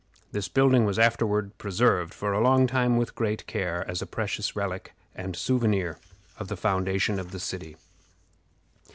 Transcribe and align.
This 0.31 0.47
building 0.47 0.85
was 0.85 0.97
afterward 0.97 1.55
preserved 1.59 2.19
a 2.23 2.39
long 2.39 2.65
time 2.65 2.97
with 2.97 3.13
great 3.13 3.45
care, 3.45 3.85
as 3.87 4.01
a 4.01 4.07
precious 4.07 4.55
relic 4.55 4.95
and 5.13 5.35
souvenir 5.35 5.99
of 6.39 6.47
the 6.47 6.57
foundation 6.57 7.19
of 7.19 7.29
the 7.29 7.39
city. 7.39 7.77